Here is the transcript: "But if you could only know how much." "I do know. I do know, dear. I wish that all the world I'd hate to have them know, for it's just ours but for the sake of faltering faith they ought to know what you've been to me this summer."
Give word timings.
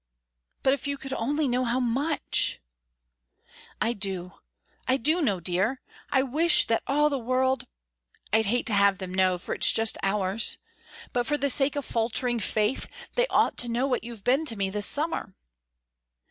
"But 0.63 0.73
if 0.73 0.87
you 0.87 0.97
could 0.97 1.13
only 1.13 1.47
know 1.47 1.63
how 1.63 1.79
much." 1.79 2.59
"I 3.79 3.93
do 3.93 4.19
know. 4.23 4.39
I 4.87 4.97
do 4.97 5.21
know, 5.21 5.39
dear. 5.39 5.79
I 6.09 6.23
wish 6.23 6.65
that 6.65 6.81
all 6.87 7.11
the 7.11 7.19
world 7.19 7.67
I'd 8.33 8.47
hate 8.47 8.65
to 8.65 8.73
have 8.73 8.97
them 8.97 9.13
know, 9.13 9.37
for 9.37 9.53
it's 9.53 9.71
just 9.71 9.99
ours 10.01 10.57
but 11.13 11.27
for 11.27 11.37
the 11.37 11.51
sake 11.51 11.75
of 11.75 11.85
faltering 11.85 12.39
faith 12.39 12.87
they 13.13 13.27
ought 13.27 13.57
to 13.57 13.69
know 13.69 13.85
what 13.85 14.03
you've 14.03 14.23
been 14.23 14.43
to 14.47 14.55
me 14.57 14.71
this 14.71 14.87
summer." 14.87 15.35